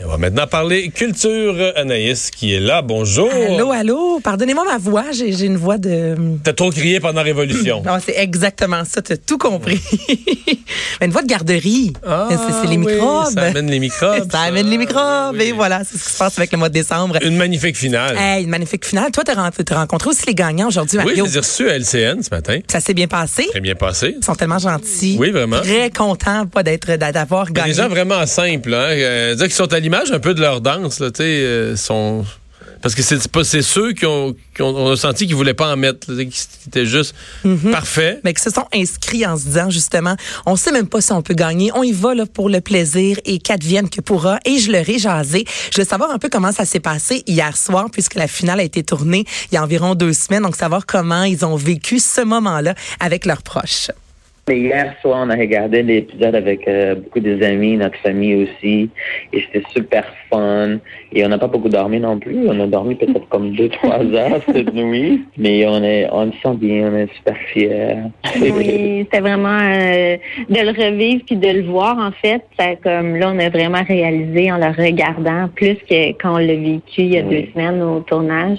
[0.00, 1.54] Et on va maintenant parler culture.
[1.76, 2.80] Anaïs qui est là.
[2.80, 3.30] Bonjour.
[3.30, 4.20] Allô, allô.
[4.24, 5.04] Pardonnez-moi ma voix.
[5.12, 6.16] J'ai j'ai une voix de.
[6.42, 7.82] T'as trop crié pendant Révolution.
[7.92, 9.02] Non, c'est exactement ça.
[9.02, 9.80] T'as tout compris.
[11.02, 11.92] une voix de garderie.
[12.06, 13.34] Ah, c'est c'est les oui, microbes.
[13.34, 14.40] ça amène les microbes, ça ça.
[14.44, 15.32] amène les microbes.
[15.34, 15.44] Oui, oui.
[15.48, 17.18] Et voilà, c'est ce qui se passe avec le mois de décembre.
[17.22, 18.16] Une magnifique finale.
[18.18, 19.10] Hey, une magnifique finale.
[19.12, 21.24] Toi, t'as t'as rencontré aussi les gagnants aujourd'hui, oui, je Mario.
[21.26, 22.60] les ai reçus à LCN ce matin.
[22.70, 23.46] ça s'est bien passé?
[23.50, 24.14] Très bien passé.
[24.18, 25.16] Ils sont tellement gentils.
[25.20, 25.60] Oui, vraiment.
[25.60, 27.74] Très contents pas d'être d'avoir Des gagné.
[27.74, 28.88] gens vraiment simples, hein.
[28.90, 31.76] Euh, dire qu'ils sont à l'image un peu de leur danse, là, tu sais, euh,
[31.76, 32.24] sont.
[32.80, 35.54] Parce que c'est pas c'est ceux qui ont, qui ont on a senti qu'ils voulaient
[35.54, 37.14] pas en mettre, qui étaient juste
[37.44, 37.70] Mm-hmm.
[37.70, 38.20] parfaits.
[38.24, 41.22] mais qui se sont inscrits en se disant justement, on sait même pas si on
[41.22, 44.40] peut gagner, on y va là, pour le plaisir et qu'advienne que pourra.
[44.44, 45.44] Et je leur ai jasé.
[45.72, 48.64] Je veux savoir un peu comment ça s'est passé hier soir puisque la finale a
[48.64, 50.42] été tournée il y a environ deux semaines.
[50.42, 53.90] Donc savoir comment ils ont vécu ce moment-là avec leurs proches.
[54.48, 58.90] Mais hier soir, on a regardé l'épisode avec euh, beaucoup des amis, notre famille aussi,
[59.32, 60.78] et c'était super fun.
[61.12, 62.48] Et on n'a pas beaucoup dormi non plus.
[62.48, 66.38] On a dormi peut-être comme deux, trois heures cette nuit, mais on est, on se
[66.42, 67.98] sent bien, on est super fiers.
[68.40, 70.16] Oui, c'était vraiment euh,
[70.48, 72.42] de le revivre puis de le voir en fait.
[72.58, 76.56] Ça, comme là, on a vraiment réalisé en le regardant plus que quand on l'a
[76.56, 77.42] vécu il y a Oui.
[77.44, 78.58] deux semaines au tournage.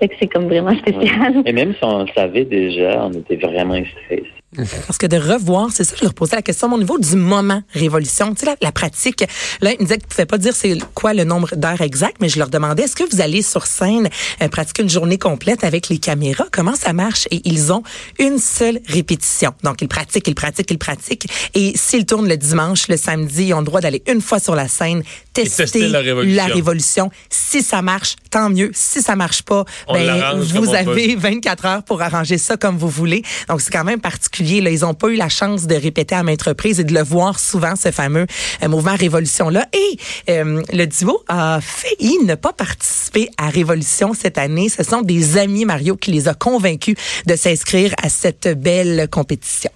[0.00, 1.42] Fait que c'est comme vraiment spécial.
[1.46, 4.24] Et même si on savait déjà, on était vraiment stressés.
[4.86, 7.62] Parce que de revoir, c'est ça, je leur posais la question au niveau du moment
[7.72, 8.34] révolution.
[8.34, 9.24] Tu sais, la, la pratique,
[9.62, 12.16] là, ils me disaient qu'ils ne pouvaient pas dire c'est quoi le nombre d'heures exact,
[12.20, 14.10] mais je leur demandais, est-ce que vous allez sur scène
[14.42, 16.44] euh, pratiquer une journée complète avec les caméras?
[16.52, 17.26] Comment ça marche?
[17.30, 17.82] Et ils ont
[18.18, 19.54] une seule répétition.
[19.62, 21.28] Donc, ils pratiquent, ils pratiquent, ils pratiquent.
[21.54, 24.54] Et s'ils tournent le dimanche, le samedi, ils ont le droit d'aller une fois sur
[24.54, 26.46] la scène, tester, tester la révolution.
[26.46, 27.10] la révolution.
[27.30, 28.70] Si ça marche, tant mieux.
[28.74, 33.22] Si ça marche pas, ben, vous avez 24 heures pour arranger ça comme vous voulez.
[33.48, 34.41] Donc, c'est quand même particulier.
[34.42, 37.38] Ils n'ont pas eu la chance de répéter à maintes reprises et de le voir
[37.38, 38.26] souvent, ce fameux
[38.62, 39.66] euh, mouvement Révolution-là.
[39.72, 39.98] Et
[40.30, 44.68] euh, le duo a failli ne pas participer à Révolution cette année.
[44.68, 49.70] Ce sont des amis, Mario, qui les a convaincus de s'inscrire à cette belle compétition.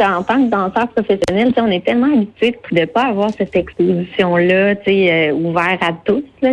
[0.00, 4.74] En tant que danseur professionnel, on est tellement habitué de ne pas avoir cette exposition-là,
[4.86, 6.50] euh, ouverte à tous, là.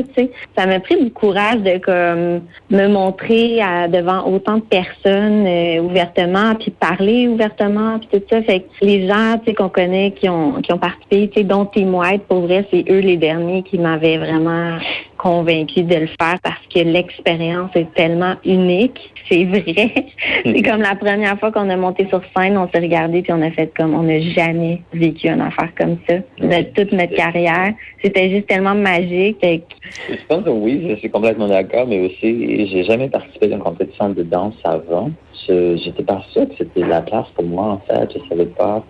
[0.58, 5.82] Ça m'a pris du courage de comme me montrer à- devant autant de personnes euh,
[5.82, 8.42] ouvertement, puis parler ouvertement, puis tout ça.
[8.42, 12.42] Fait que les gens, qu'on connaît, qui ont qui ont participé, dont Team White, pour
[12.42, 14.78] vrai, c'est eux les derniers qui m'avaient vraiment
[15.26, 19.12] convaincu de le faire parce que l'expérience est tellement unique.
[19.28, 20.06] C'est vrai.
[20.46, 23.42] c'est comme la première fois qu'on a monté sur scène, on s'est regardé puis on
[23.42, 27.74] a fait comme on n'a jamais vécu une affaire comme ça de toute notre carrière.
[28.04, 29.40] C'était juste tellement magique.
[29.42, 33.64] Je pense que oui, je suis complètement d'accord, mais aussi, j'ai jamais participé à une
[33.64, 35.10] compétition de danse avant.
[35.48, 38.14] Je J'étais pas sûr que c'était la place pour moi, en fait.
[38.14, 38.84] Je savais pas.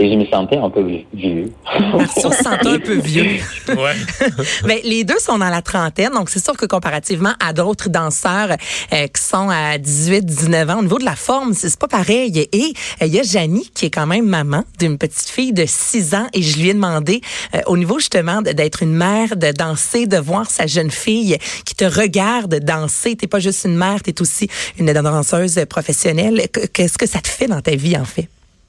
[0.00, 0.82] Et je me sentais un peu
[1.12, 1.52] vieux.
[1.92, 3.38] Marceau se sentait un peu vieux.
[3.68, 3.94] Ouais.
[4.64, 8.56] Mais les deux sont dans la trentaine, donc c'est sûr que comparativement à d'autres danseurs
[8.92, 12.48] euh, qui sont à 18, 19 ans, au niveau de la forme, c'est pas pareil.
[12.52, 12.72] Et
[13.02, 16.14] euh, il y a Janie qui est quand même maman d'une petite fille de 6
[16.14, 17.20] ans et je lui ai demandé
[17.54, 21.36] euh, au niveau justement d'être une mère, de danser, de voir sa jeune fille
[21.66, 23.16] qui te regarde danser.
[23.16, 24.48] T'es pas juste une mère, t'es aussi
[24.78, 26.42] une danseuse professionnelle.
[26.52, 28.28] Qu- Qu'est-ce que ça te fait dans ta vie en fait?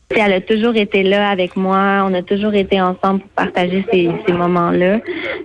[0.10, 2.04] Puis elle a toujours été là avec moi.
[2.08, 5.00] On a toujours été ensemble pour partager ces, ces moments-là.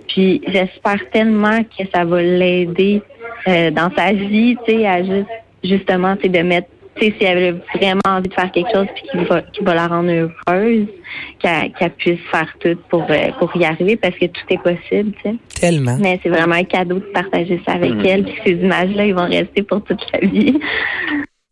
[0.07, 3.01] Puis j'espère tellement que ça va l'aider
[3.47, 5.27] euh, dans sa vie, tu sais, à juste
[5.63, 8.71] justement, tu sais, de mettre, tu sais, si elle a vraiment envie de faire quelque
[8.73, 10.87] chose puis qui va, qui va la rendre heureuse,
[11.39, 15.11] qu'elle qu'elle puisse faire tout pour euh, pour y arriver parce que tout est possible,
[15.23, 15.35] tu sais.
[15.61, 15.97] Tellement.
[16.01, 18.05] Mais c'est vraiment un cadeau de partager ça avec Mhm.
[18.05, 18.23] elle.
[18.23, 20.59] Puis ces images-là, ils vont rester pour toute la vie.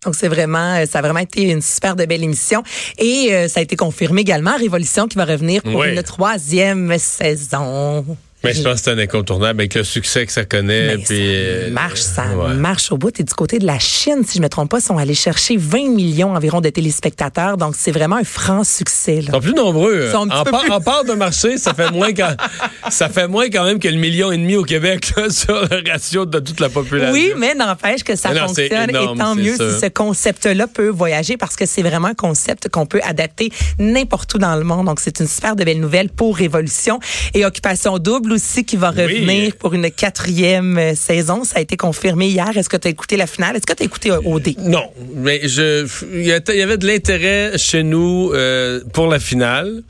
[0.06, 2.64] Donc c'est vraiment, euh, ça a vraiment été une super de belle émission
[2.98, 5.94] et euh, ça a été confirmé également Révolution qui va revenir pour Oui.
[5.94, 8.06] une troisième saison.
[8.44, 10.98] Mais je pense que c'est un incontournable avec le succès que ça connaît.
[10.98, 12.54] Mais puis, ça euh, marche, ça ouais.
[12.56, 13.18] marche au bout.
[13.20, 15.56] Et du côté de la Chine, si je me trompe pas, ils sont allés chercher
[15.58, 17.58] 20 millions environ de téléspectateurs.
[17.58, 19.18] Donc c'est vraiment un franc succès.
[19.18, 19.34] Ils Là.
[19.34, 20.06] sont plus nombreux.
[20.08, 22.14] Ils sont un petit en, peu part, plus- en part de marché, ça fait moins
[22.14, 22.36] quand,
[22.90, 25.90] ça fait moins quand même que le million et demi au Québec là, sur le
[25.90, 27.14] ratio de toute la population.
[27.14, 29.72] Oui, mais n'empêche que ça Mais non, c'est fonctionne énorme, et tant mieux ça.
[29.74, 34.34] si ce concept-là peut voyager parce que c'est vraiment un concept qu'on peut adapter n'importe
[34.34, 34.86] où dans le monde.
[34.88, 37.00] Donc c'est une super de belle nouvelle pour Révolution
[37.34, 39.04] et Occupation Double aussi qui va Oui.
[39.04, 41.44] revenir pour une quatrième euh, saison.
[41.44, 42.50] Ça a été confirmé hier.
[42.58, 43.56] Est-ce que tu as écouté la finale?
[43.56, 44.56] Est-ce que tu as écouté euh, OD?
[44.60, 49.84] Non, mais je, il y avait de l'intérêt chez nous euh, pour la finale,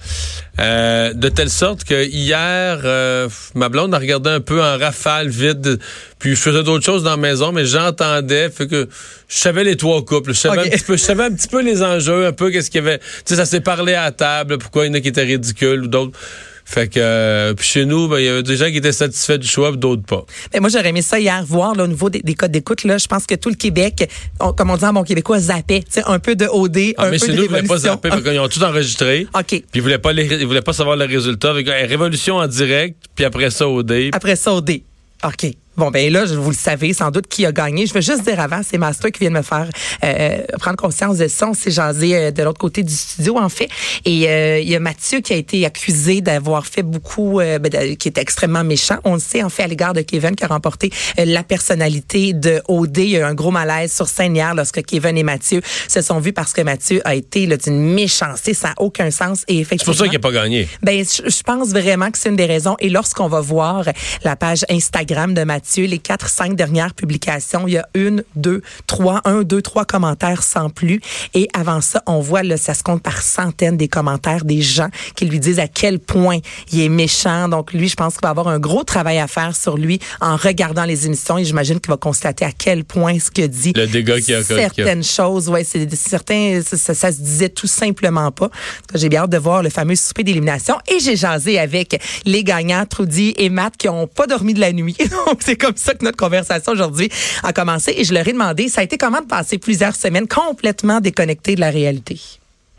[0.59, 5.29] euh, de telle sorte que hier, euh, ma blonde a regardé un peu en rafale
[5.29, 5.79] vide,
[6.19, 8.87] puis je faisais d'autres choses dans la maison, mais j'entendais, fait que
[9.27, 11.61] je savais les trois couples, je savais un petit peu, je savais un petit peu
[11.63, 14.11] les enjeux, un peu qu'est-ce qu'il y avait, tu sais, ça s'est parlé à la
[14.11, 16.17] table, pourquoi il y en a qui étaient ridicules ou d'autres.
[16.65, 19.37] Fait que euh, puis chez nous, ben, il y avait des gens qui étaient satisfaits
[19.37, 20.25] du choix, d'autres pas.
[20.53, 22.83] Mais moi, j'aurais aimé ça hier voir là, au niveau des, des codes d'écoute.
[22.85, 25.79] Là, je pense que tout le Québec, on- comme on dit en bon québécois, zappait.
[25.81, 27.63] Tu sais, un peu de OD, Ah, un mais peu chez de nous, ils voulaient
[27.63, 29.27] pas zapper, parce qu'ils ont tout enregistré.
[29.37, 29.45] OK.
[29.47, 31.49] Puis ils voulaient pas les, ils voulaient pas savoir le résultat.
[31.51, 34.09] Avec une révolution en direct, puis après ça dé.
[34.13, 34.81] Après ça, OD.
[35.25, 35.53] OK.
[35.75, 37.85] Bon, ben là, je- vous le savez sans doute qui a gagné.
[37.87, 39.67] Je veux juste dire avant, c'est Master qui vient de me faire
[40.03, 41.47] euh, prendre conscience de ça.
[41.49, 43.67] On s'est jasé euh, de l'autre côté du studio, en fait.
[44.05, 47.69] Et euh, il y a Mathieu qui a été accusé d'avoir fait beaucoup, euh, ben,
[47.69, 48.97] de- qui est extrêmement méchant.
[49.03, 52.33] On le sait, en fait, à l'égard de Kevin qui a remporté euh, la personnalité
[52.33, 52.97] de OD.
[52.99, 56.19] Il y a eu un gros malaise sur hier lorsque Kevin et Mathieu se sont
[56.19, 58.53] vus parce que Mathieu a été d'une méchanceté.
[58.53, 59.43] Ça n'a aucun sens.
[59.47, 60.67] Et C'est effectivement, pour ça qu'il n'a pas gagné.
[60.81, 62.75] ben, je je pense vraiment que c'est une des raisons.
[62.79, 63.85] Et lorsqu'on va voir
[64.23, 68.61] la page Instagram de Mathieu, les quatre, cinq dernières publications, il y a une, deux,
[68.87, 70.99] trois, un, deux, trois commentaires sans plus.
[71.33, 74.89] Et avant ça, on voit, là, ça se compte par centaines des commentaires des gens
[75.15, 76.39] qui lui disent à quel point
[76.71, 77.49] il est méchant.
[77.49, 80.35] Donc, lui, je pense qu'il va avoir un gros travail à faire sur lui en
[80.35, 81.37] regardant les émissions.
[81.37, 84.43] Et j'imagine qu'il va constater à quel point ce que dit Le dégât qu'il a-
[84.43, 85.49] qu'il a- certaines choses.
[85.49, 88.49] Ouais, c'est certains, ça, ça- ça se disait tout simplement pas.
[88.95, 92.85] J'ai bien hâte de voir le fameux souper d'élimination et j'ai jasé avec les gagnants,
[92.85, 94.95] Trudy et Matt, qui ont pas dormi de la nuit.
[95.27, 97.09] Donc c'est comme ça que notre conversation aujourd'hui
[97.43, 100.27] a commencé et je leur ai demandé, ça a été comment de passer plusieurs semaines
[100.27, 102.19] complètement déconnectés de la réalité?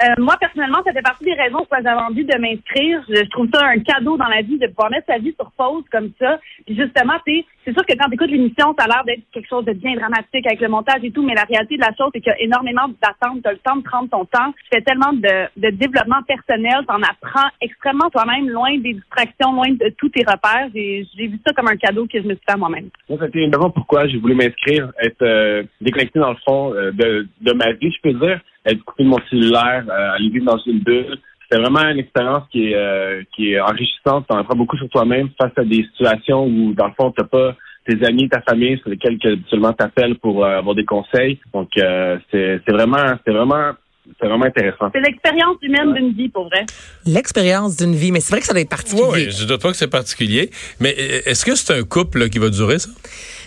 [0.03, 3.01] Euh, moi, personnellement, ça fait partie des raisons pourquoi j'avais envie de m'inscrire.
[3.09, 5.53] Je, je trouve ça un cadeau dans la vie de pouvoir mettre sa vie sur
[5.53, 6.41] pause comme ça.
[6.67, 9.65] Puis justement, c'est sûr que quand tu écoutes l'émission, ça a l'air d'être quelque chose
[9.65, 12.21] de bien dramatique avec le montage et tout, mais la réalité de la chose, c'est
[12.21, 13.43] qu'il y a énormément d'attentes.
[13.43, 14.53] Tu as le temps de prendre ton temps.
[14.53, 16.85] Tu fais tellement de, de développement personnel.
[16.89, 20.69] Tu en apprends extrêmement toi-même, loin des distractions, loin de tous tes repères.
[20.75, 22.89] J'ai j'ai vu ça comme un cadeau que je me suis fait à moi-même.
[23.09, 26.91] Moi, c'était une raison pourquoi j'ai voulu m'inscrire, être euh, déconnecté dans le fond euh,
[26.91, 30.47] de, de ma vie, je peux dire, être coupé de mon cellulaire, euh, aller vivre
[30.47, 31.19] dans une bulle.
[31.43, 34.27] C'était vraiment une expérience qui est euh, qui est enrichissante.
[34.29, 37.25] Tu en apprends beaucoup sur toi-même face à des situations où, dans le fond, t'as
[37.25, 37.55] pas
[37.87, 41.39] tes amis, ta famille sur lesquels que seulement t'appelles pour euh, avoir des conseils.
[41.53, 43.73] Donc, euh, c'est c'est vraiment, c'est vraiment,
[44.21, 44.91] c'est vraiment intéressant.
[44.93, 46.65] C'est l'expérience humaine d'une vie, pour vrai.
[47.07, 49.09] L'expérience d'une vie, mais c'est vrai que ça doit être particulier.
[49.13, 50.51] Oui, je ne doute pas que c'est particulier.
[50.81, 52.91] Mais euh, est-ce que c'est un couple là, qui va durer ça?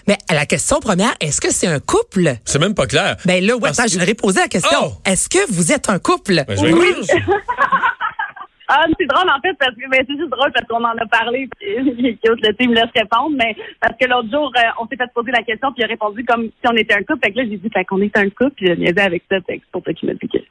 [0.07, 2.35] Mais la question première, est-ce que c'est un couple?
[2.45, 3.17] C'est même pas clair.
[3.25, 4.77] Ben là, ouais, attends, que- je leur ai posé la question.
[4.83, 4.91] Oh!
[5.05, 6.43] Est-ce que vous êtes un couple?
[6.47, 6.73] Ben, Oui.
[8.69, 11.05] Ah, c'est drôle en fait parce que ben, c'est juste drôle parce qu'on en a
[11.09, 11.47] parlé.
[11.57, 15.09] puis le team me laisse répondre, mais parce que l'autre jour euh, on s'est fait
[15.15, 17.19] poser la question puis il a répondu comme si on était un couple.
[17.23, 19.37] Fait que là j'ai dit fait qu'on est un couple puis je niaisais avec ça.
[19.47, 20.43] Fait que c'est pour ça qu'il m'a dit que je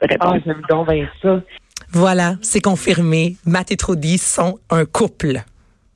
[0.00, 0.42] peux Ah, répondre.
[0.46, 1.42] j'aime donc bien ça.
[1.90, 3.36] Voilà, c'est confirmé.
[3.44, 5.42] Matt et Trudy sont un couple.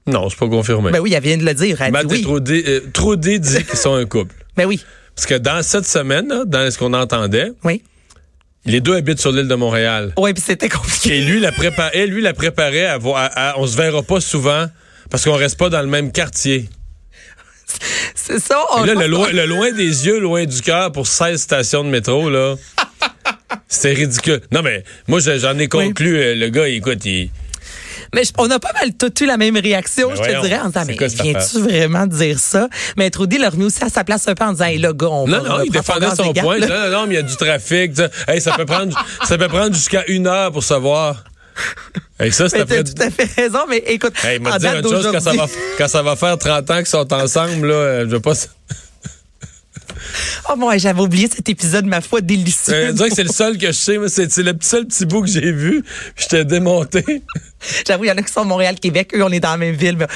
[0.06, 0.90] Non, c'est pas confirmé.
[0.90, 1.80] Ben oui, elle vient de le dire.
[1.80, 2.22] Elle Matt dit et oui.
[2.24, 4.34] Trudy, euh, Trudy dit qu'ils sont un couple.
[4.56, 4.84] Ben oui,
[5.14, 7.82] Parce que dans cette semaine, là, dans ce qu'on entendait, oui.
[8.66, 10.12] les deux habitent sur l'île de Montréal.
[10.18, 11.16] Oui, puis c'était compliqué.
[11.18, 14.20] Et lui la préparait, lui la préparait à voir, à- à- on se verra pas
[14.20, 14.66] souvent
[15.10, 16.68] parce qu'on reste pas dans le même quartier.
[18.14, 18.62] C'est ça.
[18.74, 21.84] on- Et là, le loin, le loin des yeux, loin du cœur pour 16 stations
[21.84, 22.56] de métro, là.
[23.68, 24.40] C'était ridicule.
[24.50, 27.30] Non, mais moi, je- j'en ai conclu, euh, le gars, écoute, il.
[28.14, 30.68] Mais je- on a pas mal tous eu la même réaction, je te dirais, en
[30.68, 32.68] disant, mais viens-tu vraiment dire ça?
[32.96, 35.06] Mais Trudy l'a remis aussi à sa place un peu en disant, hey, le gars,
[35.08, 36.58] on Non, non, il défendait son point.
[36.58, 37.92] Non, non, mais il y a du trafic.
[38.28, 41.24] Hey, ça peut prendre, ça peut prendre jusqu'à une heure pour savoir.
[42.20, 42.82] Et ça, c'est après.
[42.84, 45.20] tout à fait raison, mais écoute, Hey, il m'a en dit date une chose, quand
[45.20, 45.46] ça, va,
[45.78, 48.32] quand ça va faire 30 ans qu'ils sont ensemble, là, euh, je veux pas.
[50.50, 52.74] Oh bon, j'avais oublié cet épisode, ma foi, délicieux.
[52.74, 55.06] Euh, dire que c'est le seul que je sais, mais c'est le petit- seul petit
[55.06, 55.84] bout que j'ai vu.
[56.16, 57.04] J'étais démonté.
[57.86, 59.74] J'avoue, il y en a qui sont de Montréal-Québec, eux, on est dans la même
[59.76, 60.06] ville, mais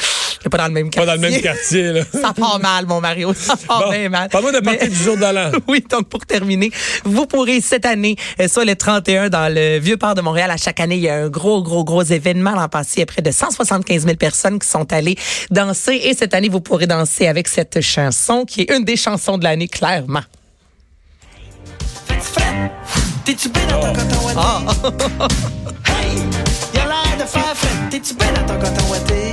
[0.44, 1.06] on pas dans le même Pas quartier.
[1.16, 2.00] dans le même quartier, là.
[2.20, 3.32] Ça part mal, mon Mario.
[3.34, 4.28] Ça part Bon, bien mal.
[4.28, 5.52] parle-moi de Mais- partie du jour de l'an.
[5.68, 6.72] Oui, donc pour terminer,
[7.04, 10.80] vous pourrez cette année, euh, soit le 31 dans le Vieux-Port de Montréal, à chaque
[10.80, 12.50] année, il y a un gros, gros, gros événement.
[12.50, 15.16] L'an passé, il y a près de 175 000 personnes qui sont allées
[15.50, 16.00] danser.
[16.02, 19.44] Et cette année, vous pourrez danser avec cette chanson qui est une des chansons de
[19.44, 20.20] l'année, clairement.
[23.24, 24.40] T'es-tu bien dans ton coton ouaté?
[25.86, 26.18] Hey!
[26.74, 27.54] Y'a l'air de faire.
[27.90, 29.25] T'es-tu bien dans ton coton ouaté?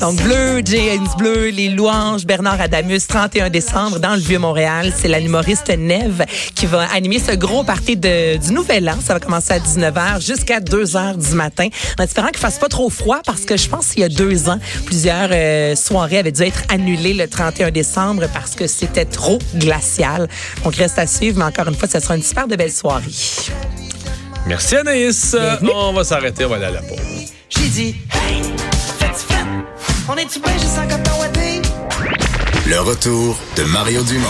[0.00, 4.94] Donc, Bleu, James Bleu, Les Louanges, Bernard Adamus, 31 décembre, dans le Vieux-Montréal.
[4.96, 8.94] C'est la humoriste Neve qui va animer ce gros party de, du Nouvel An.
[9.04, 11.68] Ça va commencer à 19h jusqu'à 2h du matin.
[11.98, 14.48] En espérant qu'il fasse pas trop froid parce que je pense qu'il y a deux
[14.48, 19.38] ans, plusieurs euh, soirées avaient dû être annulées le 31 décembre parce que c'était trop
[19.56, 20.28] glacial.
[20.64, 23.04] Donc, reste à suivre, mais encore une fois, ce sera une super de belle soirée.
[24.46, 25.36] Merci Anaïs.
[25.38, 25.70] Bienvenue.
[25.74, 26.98] On va s'arrêter, on va aller à la pause.
[27.50, 28.59] J'ai dit, hey!
[30.12, 31.62] On est-tu bien juste en coton ouaté?
[32.66, 34.26] Le retour de Mario Dumont.